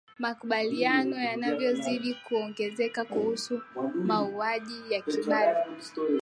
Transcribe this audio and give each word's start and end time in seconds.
makubaliano 0.19 1.15
yanayozidi 1.15 2.13
kuongezeka 2.13 3.05
kuhusu 3.05 3.61
mauaji 3.95 4.75
ya 4.93 5.01
kibari 5.01 5.59